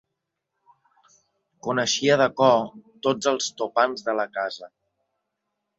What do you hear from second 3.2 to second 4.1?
els topants